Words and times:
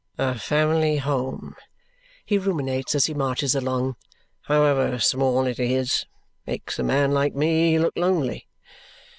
"A 0.17 0.33
family 0.33 0.97
home," 0.97 1.55
he 2.25 2.39
ruminates 2.39 2.95
as 2.95 3.05
he 3.05 3.13
marches 3.13 3.53
along, 3.53 3.97
"however 4.45 4.97
small 4.97 5.45
it 5.45 5.59
is, 5.59 6.07
makes 6.47 6.79
a 6.79 6.83
man 6.83 7.11
like 7.11 7.35
me 7.35 7.77
look 7.77 7.93
lonely. 7.95 8.47